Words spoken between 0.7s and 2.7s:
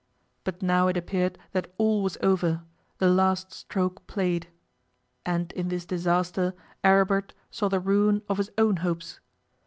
it appeared that all was over,